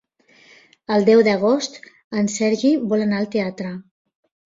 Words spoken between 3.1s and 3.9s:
al teatre.